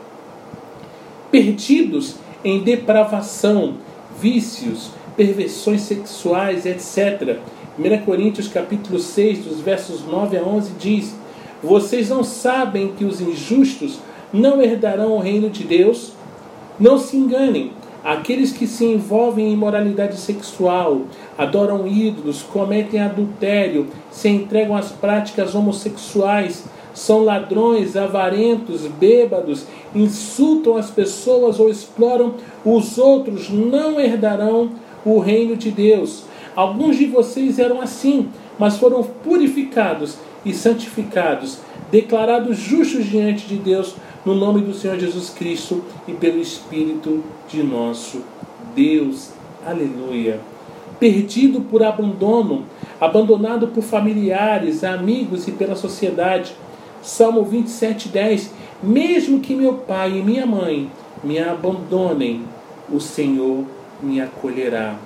Perdidos 1.30 2.16
em 2.44 2.64
depravação, 2.64 3.76
vícios, 4.20 4.92
perversões 5.16 5.82
sexuais, 5.82 6.66
etc. 6.66 7.40
1 7.78 8.06
Coríntios 8.06 8.48
capítulo 8.48 9.00
6, 9.00 9.46
dos 9.46 9.60
versos 9.60 10.06
9 10.06 10.38
a 10.38 10.44
11 10.44 10.72
diz: 10.80 11.16
Vocês 11.62 12.10
não 12.10 12.24
sabem 12.24 12.94
que 12.94 13.04
os 13.04 13.20
injustos 13.20 14.00
não 14.34 14.62
herdarão 14.62 15.14
o 15.14 15.20
reino 15.20 15.50
de 15.50 15.64
Deus? 15.64 16.14
Não 16.80 16.98
se 16.98 17.18
enganem, 17.18 17.72
aqueles 18.04 18.52
que 18.52 18.68
se 18.68 18.86
envolvem 18.86 19.50
em 19.50 19.54
imoralidade 19.54 20.18
sexual, 20.18 21.02
adoram 21.38 21.88
ídolos, 21.88 22.42
cometem 22.42 23.02
adultério, 23.02 23.88
se 24.12 24.30
entregam 24.30 24.76
às 24.76 24.92
práticas 24.92 25.56
homossexuais, 25.56 26.66
são 26.94 27.24
ladrões, 27.24 27.96
avarentos, 27.96 28.82
bêbados, 28.88 29.66
insultam 29.94 30.78
as 30.78 30.90
pessoas 30.90 31.60
ou 31.60 31.70
exploram 31.70 32.36
os 32.66 32.98
outros, 32.98 33.50
não 33.50 34.00
herdarão 34.00 34.72
o 35.06 35.20
reino 35.20 35.56
de 35.56 35.70
Deus. 35.70 36.24
Alguns 36.56 36.98
de 36.98 37.06
vocês 37.06 37.60
eram 37.60 37.82
assim, 37.82 38.30
mas 38.58 38.78
foram 38.78 39.04
purificados 39.04 40.18
e 40.44 40.54
santificados, 40.54 41.60
declarados 41.92 42.58
justos 42.58 43.06
diante 43.06 43.46
de 43.46 43.58
Deus 43.58 43.96
no 44.28 44.36
nome 44.36 44.60
do 44.60 44.74
Senhor 44.74 45.00
Jesus 45.00 45.30
Cristo 45.30 45.82
e 46.06 46.12
pelo 46.12 46.42
Espírito 46.42 47.24
de 47.48 47.64
nosso 47.64 48.22
Deus. 48.76 49.30
Aleluia. 49.66 50.42
Perdido 51.00 51.62
por 51.62 51.82
abandono, 51.82 52.66
abandonado 53.00 53.70
por 53.70 53.82
familiares, 53.82 54.84
amigos 54.84 55.48
e 55.48 55.54
pela 55.54 55.78
sociedade 55.78 56.54
Salmo 57.02 57.42
27, 57.44 58.10
10. 58.10 58.52
Mesmo 58.84 59.40
que 59.40 59.56
meu 59.56 59.76
pai 59.76 60.18
e 60.18 60.22
minha 60.22 60.46
mãe 60.46 60.92
me 61.24 61.40
abandonem, 61.40 62.42
o 62.92 63.00
Senhor 63.00 63.64
me 64.04 64.20
acolherá. 64.20 64.98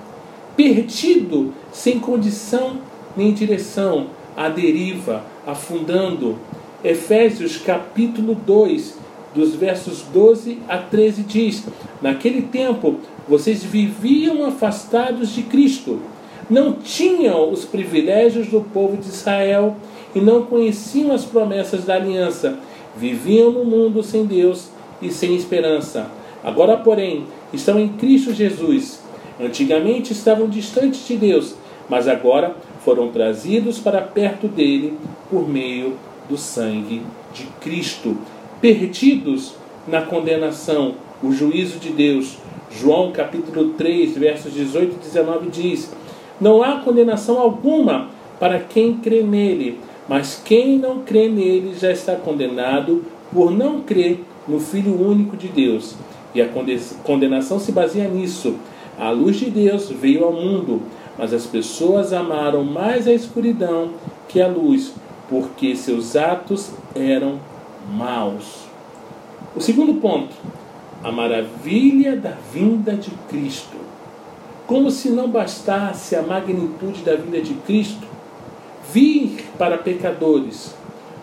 Perdido, 0.56 1.54
sem 1.72 2.00
condição 2.00 2.78
nem 3.16 3.32
direção, 3.32 4.08
à 4.36 4.48
deriva, 4.48 5.24
afundando. 5.46 6.38
Efésios 6.82 7.58
capítulo 7.58 8.34
2, 8.34 8.98
dos 9.34 9.54
versos 9.54 10.02
12 10.12 10.58
a 10.68 10.78
13 10.78 11.22
diz: 11.22 11.64
Naquele 12.00 12.42
tempo 12.42 12.96
vocês 13.28 13.62
viviam 13.62 14.44
afastados 14.44 15.30
de 15.30 15.42
Cristo, 15.42 16.00
não 16.50 16.72
tinham 16.72 17.50
os 17.50 17.64
privilégios 17.64 18.48
do 18.48 18.60
povo 18.60 18.96
de 18.96 19.08
Israel 19.08 19.76
e 20.14 20.20
não 20.20 20.42
conheciam 20.42 21.12
as 21.12 21.24
promessas 21.24 21.84
da 21.84 21.94
aliança. 21.94 22.58
Viviam 22.96 23.50
no 23.50 23.64
mundo 23.64 24.02
sem 24.02 24.26
Deus 24.26 24.68
e 25.00 25.10
sem 25.10 25.34
esperança. 25.34 26.10
Agora, 26.44 26.76
porém, 26.76 27.24
estão 27.52 27.78
em 27.78 27.88
Cristo 27.88 28.34
Jesus. 28.34 29.00
Antigamente 29.40 30.12
estavam 30.12 30.48
distantes 30.48 31.06
de 31.06 31.16
Deus, 31.16 31.54
mas 31.88 32.06
agora 32.06 32.54
foram 32.84 33.08
trazidos 33.08 33.78
para 33.78 34.02
perto 34.02 34.46
dele 34.46 34.98
por 35.30 35.48
meio 35.48 35.96
do 36.28 36.36
sangue 36.36 37.02
de 37.32 37.44
Cristo. 37.60 38.16
Perdidos 38.62 39.54
na 39.86 40.00
condenação, 40.00 40.94
o 41.22 41.30
juízo 41.30 41.78
de 41.78 41.90
Deus. 41.90 42.38
João 42.70 43.12
capítulo 43.12 43.74
3, 43.74 44.16
versos 44.16 44.54
18 44.54 44.94
e 44.94 45.04
19 45.04 45.50
diz: 45.50 45.92
Não 46.40 46.62
há 46.62 46.78
condenação 46.78 47.38
alguma 47.38 48.08
para 48.40 48.58
quem 48.58 48.94
crê 48.94 49.22
nele 49.22 49.78
mas 50.08 50.40
quem 50.44 50.78
não 50.78 51.00
crê 51.00 51.28
nele 51.28 51.74
já 51.78 51.90
está 51.90 52.16
condenado 52.16 53.04
por 53.32 53.50
não 53.50 53.80
crer 53.80 54.20
no 54.46 54.58
Filho 54.58 55.00
único 55.00 55.36
de 55.36 55.48
Deus. 55.48 55.94
E 56.34 56.42
a 56.42 56.48
condenação 57.02 57.58
se 57.58 57.72
baseia 57.72 58.08
nisso. 58.08 58.56
A 58.98 59.10
luz 59.10 59.36
de 59.36 59.50
Deus 59.50 59.90
veio 59.90 60.24
ao 60.24 60.32
mundo, 60.32 60.82
mas 61.16 61.32
as 61.32 61.46
pessoas 61.46 62.12
amaram 62.12 62.64
mais 62.64 63.06
a 63.06 63.12
escuridão 63.12 63.90
que 64.28 64.40
a 64.40 64.48
luz, 64.48 64.92
porque 65.28 65.76
seus 65.76 66.16
atos 66.16 66.72
eram 66.94 67.38
maus. 67.90 68.64
O 69.54 69.60
segundo 69.60 69.94
ponto, 69.94 70.34
a 71.02 71.10
maravilha 71.10 72.16
da 72.16 72.36
vinda 72.52 72.94
de 72.94 73.10
Cristo. 73.28 73.76
Como 74.66 74.90
se 74.90 75.10
não 75.10 75.28
bastasse 75.28 76.14
a 76.16 76.22
magnitude 76.22 77.02
da 77.02 77.16
vinda 77.16 77.40
de 77.40 77.54
Cristo, 77.54 78.06
vir 78.92 79.44
para 79.58 79.78
pecadores. 79.78 80.74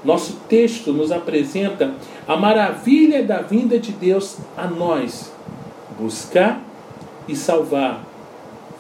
Nosso 0.04 0.38
texto 0.48 0.94
nos 0.94 1.12
apresenta 1.12 1.94
a 2.28 2.38
maravilha 2.38 3.24
da 3.24 3.42
vinda 3.42 3.78
de 3.80 3.92
Deus 3.92 4.38
a 4.56 4.68
nós, 4.68 5.32
buscar 6.00 6.62
e 7.28 7.36
salvar. 7.36 8.06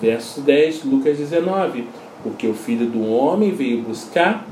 Verso 0.01 0.41
10, 0.41 0.85
Lucas 0.85 1.17
19. 1.17 1.87
Porque 2.23 2.47
o 2.47 2.53
Filho 2.53 2.85
do 2.85 3.05
Homem 3.09 3.51
veio 3.51 3.81
buscar 3.81 4.45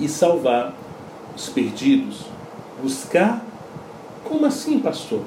e 0.00 0.08
salvar 0.08 0.74
os 1.38 1.48
perdidos. 1.48 2.22
Buscar? 2.82 3.44
Como 4.24 4.44
assim, 4.44 4.78
pastor? 4.80 5.20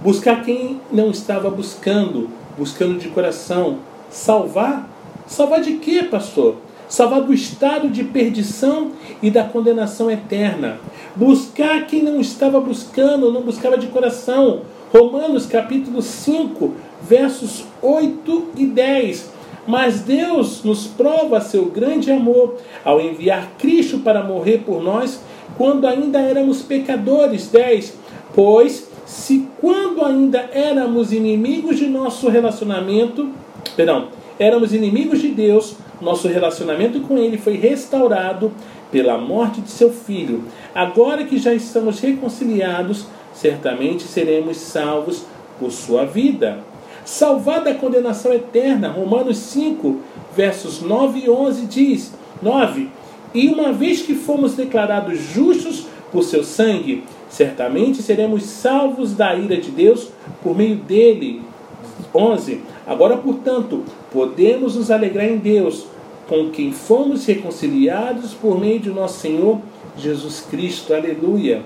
Buscar 0.00 0.44
quem 0.44 0.80
não 0.92 1.10
estava 1.10 1.48
buscando, 1.48 2.28
buscando 2.58 2.98
de 2.98 3.08
coração. 3.08 3.78
Salvar? 4.10 4.88
Salvar 5.26 5.60
de 5.60 5.74
quê, 5.74 6.02
pastor? 6.02 6.56
salvar 6.88 7.22
do 7.22 7.34
estado 7.34 7.88
de 7.88 8.04
perdição 8.04 8.92
e 9.22 9.30
da 9.30 9.44
condenação 9.44 10.10
eterna. 10.10 10.78
Buscar 11.14 11.86
quem 11.86 12.02
não 12.02 12.20
estava 12.20 12.60
buscando, 12.60 13.32
não 13.32 13.42
buscava 13.42 13.78
de 13.78 13.88
coração. 13.88 14.62
Romanos 14.92 15.46
capítulo 15.46 16.00
5, 16.00 16.74
versos 17.02 17.64
8 17.82 18.48
e 18.56 18.66
10. 18.66 19.30
Mas 19.66 20.00
Deus 20.00 20.62
nos 20.62 20.86
prova 20.86 21.40
seu 21.40 21.64
grande 21.64 22.10
amor 22.12 22.56
ao 22.84 23.00
enviar 23.00 23.50
Cristo 23.58 23.98
para 23.98 24.22
morrer 24.22 24.58
por 24.58 24.80
nós 24.80 25.20
quando 25.56 25.86
ainda 25.86 26.20
éramos 26.20 26.62
pecadores. 26.62 27.48
10. 27.48 27.94
Pois, 28.34 28.88
se 29.04 29.48
quando 29.60 30.04
ainda 30.04 30.48
éramos 30.52 31.12
inimigos 31.12 31.78
de 31.78 31.86
nosso 31.86 32.28
relacionamento, 32.28 33.30
perdão, 33.76 34.08
éramos 34.38 34.74
inimigos 34.74 35.20
de 35.20 35.28
Deus, 35.28 35.76
nosso 36.00 36.28
relacionamento 36.28 37.00
com 37.00 37.16
Ele 37.16 37.38
foi 37.38 37.56
restaurado 37.56 38.52
pela 38.90 39.16
morte 39.16 39.60
de 39.60 39.70
seu 39.70 39.90
filho. 39.90 40.44
Agora 40.74 41.24
que 41.24 41.38
já 41.38 41.54
estamos 41.54 42.00
reconciliados, 42.00 43.06
certamente 43.32 44.04
seremos 44.04 44.56
salvos 44.58 45.24
por 45.58 45.70
sua 45.70 46.04
vida. 46.04 46.58
Salvar 47.04 47.62
da 47.62 47.74
condenação 47.74 48.32
eterna, 48.32 48.88
Romanos 48.88 49.38
5, 49.38 50.00
versos 50.36 50.82
9 50.82 51.20
e 51.20 51.30
11 51.30 51.66
diz: 51.66 52.12
9. 52.42 52.90
E 53.36 53.48
uma 53.48 53.70
vez 53.70 54.00
que 54.00 54.14
fomos 54.14 54.54
declarados 54.54 55.20
justos 55.20 55.84
por 56.10 56.22
seu 56.22 56.42
sangue, 56.42 57.04
certamente 57.28 58.00
seremos 58.02 58.44
salvos 58.44 59.12
da 59.12 59.36
ira 59.36 59.58
de 59.58 59.70
Deus 59.70 60.08
por 60.42 60.56
meio 60.56 60.76
dele. 60.76 61.42
11. 62.14 62.62
Agora, 62.86 63.18
portanto, 63.18 63.84
podemos 64.10 64.74
nos 64.74 64.90
alegrar 64.90 65.26
em 65.26 65.36
Deus, 65.36 65.84
com 66.26 66.48
quem 66.48 66.72
fomos 66.72 67.26
reconciliados 67.26 68.32
por 68.32 68.58
meio 68.58 68.80
de 68.80 68.88
nosso 68.88 69.20
Senhor 69.20 69.60
Jesus 69.98 70.40
Cristo. 70.50 70.94
Aleluia. 70.94 71.62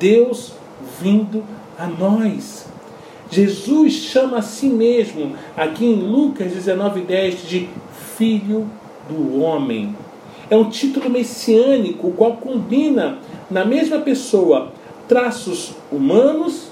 Deus 0.00 0.54
vindo 1.02 1.44
a 1.78 1.86
nós. 1.86 2.66
Jesus 3.30 3.92
chama 3.92 4.38
a 4.38 4.42
si 4.42 4.68
mesmo, 4.70 5.34
aqui 5.54 5.84
em 5.84 5.96
Lucas 5.96 6.50
19,10, 6.50 7.46
de 7.46 7.68
Filho 8.16 8.66
do 9.06 9.42
Homem. 9.42 9.94
É 10.50 10.56
um 10.56 10.68
título 10.68 11.10
messiânico, 11.10 12.08
o 12.08 12.12
qual 12.12 12.36
combina 12.36 13.18
na 13.50 13.64
mesma 13.64 13.98
pessoa 13.98 14.72
traços 15.06 15.74
humanos 15.90 16.68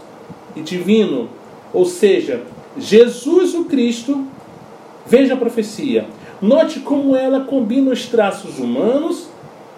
e 0.54 0.60
divino, 0.60 1.28
ou 1.72 1.84
seja, 1.84 2.42
Jesus 2.78 3.54
o 3.54 3.64
Cristo. 3.64 4.26
Veja 5.06 5.34
a 5.34 5.36
profecia. 5.36 6.06
Note 6.42 6.80
como 6.80 7.14
ela 7.14 7.40
combina 7.40 7.92
os 7.92 8.06
traços 8.06 8.58
humanos 8.58 9.28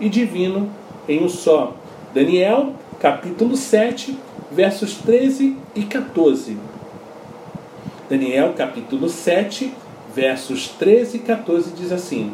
e 0.01 0.09
divino 0.09 0.71
em 1.09 1.23
um 1.23 1.29
só. 1.29 1.75
Daniel, 2.15 2.73
capítulo 2.99 3.57
7, 3.57 4.19
versos 4.51 4.95
13 4.95 5.57
e 5.75 5.83
14. 5.83 6.57
Daniel, 8.09 8.55
capítulo 8.57 9.09
7, 9.09 9.73
versos 10.15 10.69
13 10.69 11.19
e 11.19 11.21
14 11.21 11.73
diz 11.73 11.93
assim: 11.93 12.33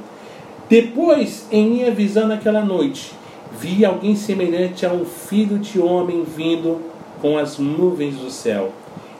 Depois, 0.68 1.46
em 1.50 1.68
minha 1.68 1.90
visão 1.90 2.26
naquela 2.26 2.64
noite, 2.64 3.12
vi 3.58 3.84
alguém 3.84 4.16
semelhante 4.16 4.86
a 4.86 4.92
um 4.92 5.04
filho 5.04 5.58
de 5.58 5.78
homem 5.78 6.24
vindo 6.24 6.80
com 7.20 7.36
as 7.38 7.58
nuvens 7.58 8.16
do 8.16 8.30
céu. 8.30 8.72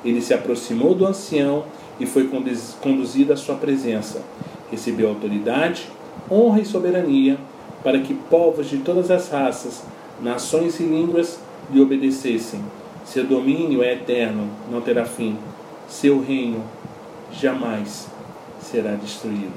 Ele 0.04 0.20
se 0.20 0.34
aproximou 0.34 0.94
do 0.94 1.06
ancião 1.06 1.64
e 2.00 2.06
foi 2.06 2.30
conduzido 2.80 3.32
à 3.32 3.36
sua 3.36 3.56
presença. 3.56 4.22
Recebeu 4.70 5.08
autoridade, 5.08 5.88
honra 6.30 6.60
e 6.60 6.64
soberania 6.64 7.38
para 7.82 8.00
que 8.00 8.14
povos 8.14 8.70
de 8.70 8.78
todas 8.78 9.10
as 9.10 9.28
raças, 9.28 9.82
nações 10.22 10.80
e 10.80 10.84
línguas 10.84 11.38
lhe 11.70 11.80
obedecessem. 11.80 12.60
Seu 13.04 13.24
domínio 13.24 13.82
é 13.82 13.92
eterno, 13.92 14.48
não 14.70 14.80
terá 14.80 15.04
fim. 15.04 15.36
Seu 15.86 16.20
reino 16.20 16.64
jamais 17.30 18.08
será 18.60 18.92
destruído. 18.92 19.52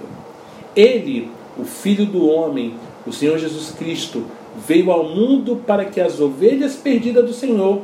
Ele, 0.75 1.31
o 1.57 1.63
Filho 1.63 2.05
do 2.05 2.27
Homem, 2.27 2.75
o 3.05 3.11
Senhor 3.11 3.37
Jesus 3.37 3.71
Cristo, 3.71 4.25
veio 4.65 4.91
ao 4.91 5.03
mundo 5.03 5.61
para 5.65 5.85
que 5.85 6.01
as 6.01 6.19
ovelhas 6.19 6.75
perdidas 6.75 7.25
do 7.25 7.33
Senhor 7.33 7.81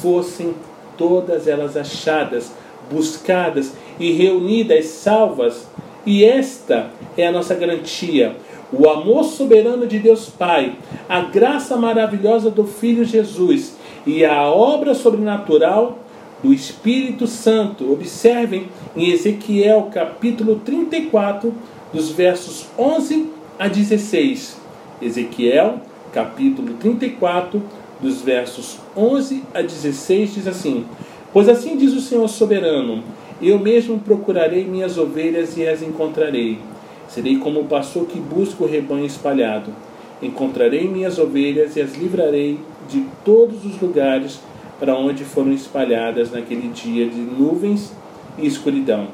fossem 0.00 0.54
todas 0.96 1.46
elas 1.46 1.76
achadas, 1.76 2.52
buscadas 2.90 3.72
e 3.98 4.12
reunidas, 4.12 4.86
salvas. 4.86 5.66
E 6.04 6.24
esta 6.24 6.90
é 7.16 7.26
a 7.26 7.32
nossa 7.32 7.54
garantia. 7.54 8.36
O 8.72 8.88
amor 8.88 9.24
soberano 9.24 9.86
de 9.86 9.98
Deus 9.98 10.28
Pai, 10.28 10.76
a 11.08 11.20
graça 11.20 11.76
maravilhosa 11.76 12.50
do 12.50 12.64
Filho 12.64 13.04
Jesus 13.04 13.76
e 14.06 14.24
a 14.24 14.42
obra 14.42 14.94
sobrenatural 14.94 15.98
do 16.42 16.52
Espírito 16.52 17.26
Santo. 17.26 17.92
Observem 17.92 18.68
em 18.96 19.10
Ezequiel 19.10 19.88
capítulo 19.92 20.60
34, 20.64 21.54
dos 21.96 22.10
versos 22.10 22.66
11 22.78 23.30
a 23.58 23.68
16. 23.68 24.58
Ezequiel 25.00 25.80
capítulo 26.12 26.74
34, 26.74 27.62
dos 28.02 28.20
versos 28.20 28.78
11 28.94 29.42
a 29.54 29.62
16, 29.62 30.34
diz 30.34 30.46
assim: 30.46 30.84
Pois 31.32 31.48
assim 31.48 31.74
diz 31.74 31.94
o 31.94 32.00
Senhor 32.02 32.28
soberano: 32.28 33.02
Eu 33.40 33.58
mesmo 33.58 33.98
procurarei 33.98 34.62
minhas 34.64 34.98
ovelhas 34.98 35.56
e 35.56 35.66
as 35.66 35.80
encontrarei. 35.80 36.58
Serei 37.08 37.38
como 37.38 37.60
o 37.60 37.64
pastor 37.64 38.04
que 38.04 38.20
busca 38.20 38.62
o 38.62 38.68
rebanho 38.68 39.06
espalhado. 39.06 39.72
Encontrarei 40.20 40.86
minhas 40.86 41.18
ovelhas 41.18 41.76
e 41.76 41.80
as 41.80 41.94
livrarei 41.94 42.60
de 42.90 43.06
todos 43.24 43.64
os 43.64 43.80
lugares 43.80 44.38
para 44.78 44.94
onde 44.94 45.24
foram 45.24 45.52
espalhadas 45.52 46.30
naquele 46.30 46.68
dia 46.68 47.08
de 47.08 47.20
nuvens 47.20 47.90
e 48.36 48.46
escuridão. 48.46 49.08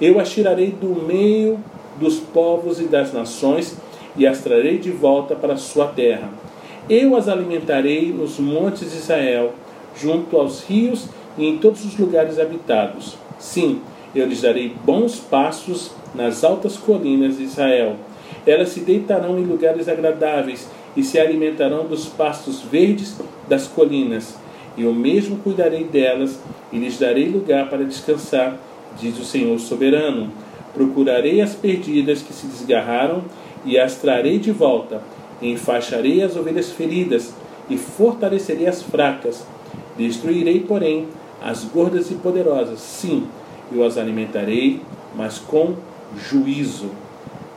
Eu 0.00 0.18
as 0.18 0.30
tirarei 0.30 0.72
do 0.72 1.00
meio 1.06 1.60
dos 1.98 2.18
povos 2.18 2.80
e 2.80 2.84
das 2.84 3.12
nações 3.12 3.76
e 4.16 4.26
as 4.26 4.40
trarei 4.40 4.78
de 4.78 4.90
volta 4.90 5.34
para 5.34 5.56
sua 5.56 5.86
terra. 5.86 6.28
Eu 6.88 7.16
as 7.16 7.28
alimentarei 7.28 8.12
nos 8.12 8.38
montes 8.38 8.92
de 8.92 8.98
Israel, 8.98 9.52
junto 9.96 10.36
aos 10.36 10.62
rios 10.64 11.08
e 11.38 11.46
em 11.46 11.58
todos 11.58 11.84
os 11.84 11.96
lugares 11.98 12.38
habitados. 12.38 13.16
Sim, 13.38 13.80
eu 14.14 14.26
lhes 14.26 14.42
darei 14.42 14.74
bons 14.84 15.16
pastos 15.18 15.90
nas 16.14 16.44
altas 16.44 16.76
colinas 16.76 17.38
de 17.38 17.44
Israel. 17.44 17.96
Elas 18.46 18.68
se 18.68 18.80
deitarão 18.80 19.38
em 19.38 19.44
lugares 19.44 19.88
agradáveis 19.88 20.68
e 20.96 21.02
se 21.02 21.18
alimentarão 21.18 21.86
dos 21.86 22.06
pastos 22.06 22.60
verdes 22.62 23.16
das 23.48 23.66
colinas. 23.66 24.36
Eu 24.76 24.92
mesmo 24.92 25.38
cuidarei 25.38 25.84
delas 25.84 26.38
e 26.72 26.78
lhes 26.78 26.98
darei 26.98 27.28
lugar 27.28 27.68
para 27.68 27.84
descansar, 27.84 28.58
diz 29.00 29.18
o 29.18 29.24
Senhor 29.24 29.58
soberano. 29.58 30.30
Procurarei 30.74 31.40
as 31.40 31.54
perdidas 31.54 32.20
que 32.20 32.32
se 32.32 32.46
desgarraram 32.46 33.24
e 33.64 33.78
as 33.78 33.96
trarei 33.96 34.38
de 34.38 34.50
volta. 34.50 35.00
Enfaixarei 35.40 36.22
as 36.22 36.36
ovelhas 36.36 36.70
feridas 36.70 37.32
e 37.70 37.76
fortalecerei 37.76 38.66
as 38.66 38.82
fracas. 38.82 39.46
Destruirei, 39.96 40.60
porém, 40.60 41.06
as 41.40 41.64
gordas 41.64 42.10
e 42.10 42.14
poderosas. 42.14 42.80
Sim, 42.80 43.26
eu 43.72 43.84
as 43.84 43.96
alimentarei, 43.96 44.80
mas 45.14 45.38
com 45.38 45.74
juízo. 46.16 46.90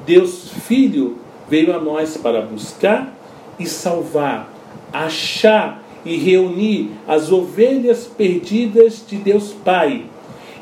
Deus 0.05 0.51
Filho 0.67 1.17
veio 1.49 1.75
a 1.75 1.79
nós 1.79 2.17
para 2.17 2.41
buscar 2.41 3.13
e 3.59 3.65
salvar, 3.65 4.53
achar 4.93 5.83
e 6.05 6.15
reunir 6.17 6.91
as 7.07 7.31
ovelhas 7.31 8.05
perdidas 8.05 9.03
de 9.07 9.17
Deus 9.17 9.53
Pai. 9.53 10.05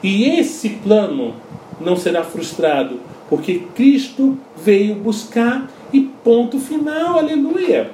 E 0.02 0.26
esse 0.26 0.70
plano 0.70 1.36
não 1.80 1.96
será 1.96 2.24
frustrado, 2.24 3.00
porque 3.30 3.64
Cristo 3.76 4.38
veio 4.56 4.96
buscar 4.96 5.70
e 5.92 6.02
ponto 6.02 6.60
final, 6.60 7.20
aleluia. 7.20 7.92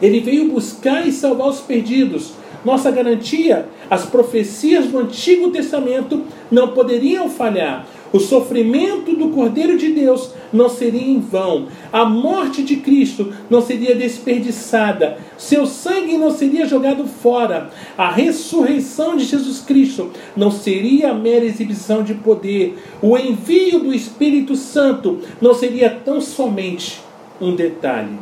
Ele 0.00 0.20
veio 0.20 0.50
buscar 0.50 1.06
e 1.06 1.12
salvar 1.12 1.48
os 1.48 1.60
perdidos. 1.60 2.32
Nossa 2.64 2.90
garantia, 2.90 3.68
as 3.90 4.06
profecias 4.06 4.86
do 4.86 4.98
Antigo 4.98 5.50
Testamento 5.50 6.22
não 6.50 6.68
poderiam 6.68 7.28
falhar. 7.28 7.86
O 8.12 8.18
sofrimento 8.18 9.14
do 9.14 9.28
Cordeiro 9.28 9.76
de 9.76 9.92
Deus 9.92 10.30
não 10.52 10.68
seria 10.68 11.06
em 11.06 11.20
vão. 11.20 11.68
A 11.92 12.04
morte 12.04 12.62
de 12.62 12.76
Cristo 12.76 13.32
não 13.50 13.60
seria 13.60 13.94
desperdiçada. 13.94 15.18
Seu 15.36 15.66
sangue 15.66 16.16
não 16.16 16.30
seria 16.30 16.66
jogado 16.66 17.06
fora. 17.06 17.70
A 17.96 18.10
ressurreição 18.10 19.16
de 19.16 19.24
Jesus 19.24 19.60
Cristo 19.60 20.10
não 20.36 20.50
seria 20.50 21.12
mera 21.12 21.44
exibição 21.44 22.02
de 22.02 22.14
poder. 22.14 22.78
O 23.02 23.16
envio 23.18 23.80
do 23.80 23.94
Espírito 23.94 24.56
Santo 24.56 25.18
não 25.40 25.52
seria 25.52 25.90
tão 25.90 26.20
somente 26.20 27.00
um 27.40 27.54
detalhe. 27.54 28.18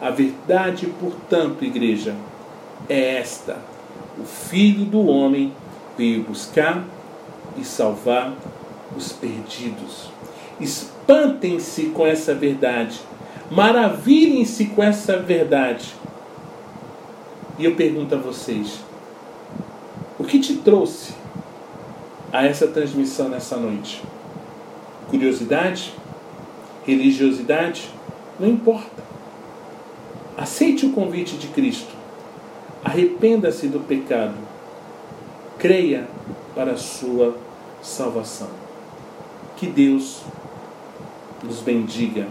A 0.00 0.10
verdade, 0.10 0.86
portanto, 1.00 1.64
igreja, 1.64 2.14
é 2.88 3.16
esta: 3.16 3.58
o 4.18 4.24
Filho 4.24 4.84
do 4.84 5.06
Homem 5.06 5.52
veio 5.96 6.22
buscar 6.22 6.84
e 7.56 7.64
salvar 7.64 8.34
os 8.96 9.12
perdidos. 9.12 10.10
Espantem-se 10.60 11.86
com 11.86 12.06
essa 12.06 12.34
verdade. 12.34 13.00
Maravilhem-se 13.50 14.66
com 14.66 14.82
essa 14.82 15.18
verdade. 15.18 15.94
E 17.58 17.64
eu 17.64 17.74
pergunto 17.74 18.14
a 18.14 18.18
vocês: 18.18 18.80
o 20.18 20.24
que 20.24 20.38
te 20.38 20.56
trouxe 20.56 21.12
a 22.32 22.44
essa 22.44 22.66
transmissão 22.66 23.28
nessa 23.28 23.56
noite? 23.56 24.02
Curiosidade? 25.08 25.94
Religiosidade? 26.86 27.90
Não 28.38 28.48
importa. 28.48 29.02
Aceite 30.36 30.86
o 30.86 30.92
convite 30.92 31.36
de 31.36 31.48
Cristo. 31.48 31.94
Arrependa-se 32.84 33.68
do 33.68 33.80
pecado. 33.80 34.34
Creia 35.58 36.08
para 36.54 36.72
a 36.72 36.76
sua 36.76 37.36
salvação. 37.80 38.63
Que 39.64 39.70
Deus 39.70 40.20
nos 41.42 41.62
bendiga 41.62 42.28